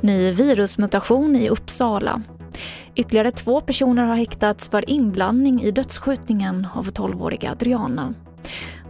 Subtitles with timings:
[0.00, 2.22] Ny virusmutation i Uppsala.
[2.94, 8.14] Ytterligare två personer har häktats för inblandning i dödsskjutningen av 12-åriga Adriana.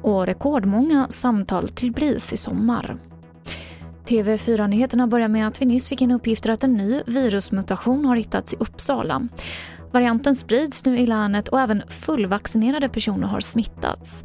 [0.02, 2.96] Och rekordmånga samtal till BRIS i sommar.
[4.06, 8.52] TV4-nyheterna börjar med att vi nyss fick in uppgifter att en ny virusmutation har hittats
[8.52, 9.28] i Uppsala.
[9.92, 14.24] Varianten sprids nu i länet och även fullvaccinerade personer har smittats.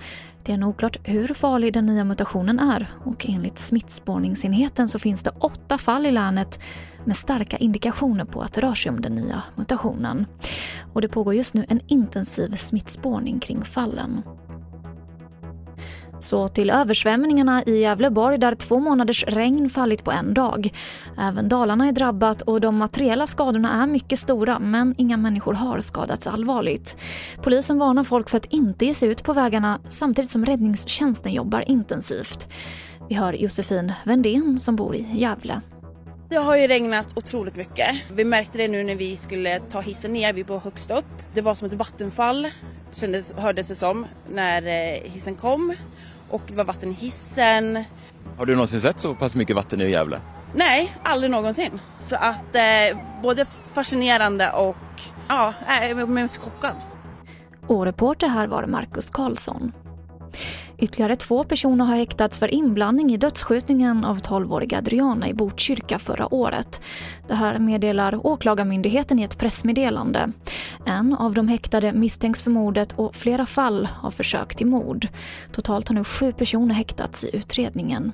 [0.49, 5.31] Det är oklart hur farlig den nya mutationen är och enligt smittspårningsenheten så finns det
[5.39, 6.59] åtta fall i länet
[7.05, 10.25] med starka indikationer på att det rör sig om den nya mutationen.
[10.93, 14.21] Och det pågår just nu en intensiv smittspårning kring fallen.
[16.29, 20.69] Så till översvämningarna i Gävleborg där två månaders regn fallit på en dag.
[21.19, 25.79] Även Dalarna är drabbat och de materiella skadorna är mycket stora men inga människor har
[25.79, 26.97] skadats allvarligt.
[27.43, 31.69] Polisen varnar folk för att inte ge sig ut på vägarna samtidigt som räddningstjänsten jobbar
[31.69, 32.47] intensivt.
[33.09, 35.61] Vi hör Josefin Vendén som bor i Gävle.
[36.29, 37.87] Det har ju regnat otroligt mycket.
[38.11, 41.05] Vi märkte det nu när vi skulle ta hissen ner, vi var högst upp.
[41.33, 42.47] Det var som ett vattenfall,
[42.93, 45.75] kändes, hördes det som, när eh, hissen kom.
[46.29, 47.83] Och det var vatten i hissen.
[48.37, 50.21] Har du någonsin sett så pass mycket vatten i Gävle?
[50.55, 51.81] Nej, aldrig någonsin.
[51.99, 54.77] Så att eh, både fascinerande och
[55.27, 56.75] ja, jag är mest chockad.
[57.67, 59.71] Och reporter här var Marcus Karlsson.
[60.77, 66.33] Ytterligare två personer har häktats för inblandning i dödsskjutningen av 12-åriga Adriana i Botkyrka förra
[66.33, 66.81] året.
[67.27, 70.31] Det här meddelar Åklagarmyndigheten i ett pressmeddelande.
[70.89, 75.07] En av de häktade misstänks för mordet och flera fall av försök till mord.
[75.51, 78.11] Totalt har nu sju personer häktats i utredningen.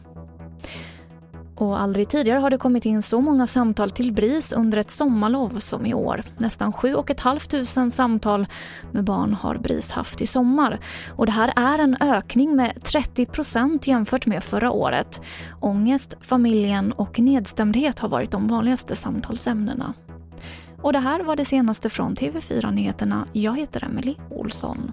[1.55, 5.59] Och aldrig tidigare har det kommit in så många samtal till BRIS under ett sommarlov
[5.59, 6.23] som i år.
[6.37, 8.47] Nästan 7 500 samtal
[8.91, 10.79] med barn har BRIS haft i sommar.
[11.15, 15.21] Och det här är en ökning med 30 procent jämfört med förra året.
[15.59, 19.93] Ångest, familjen och nedstämdhet har varit de vanligaste samtalsämnena.
[20.81, 23.27] Och det här var det senaste från TV4 Nyheterna.
[23.33, 24.91] Jag heter Emily Olsson.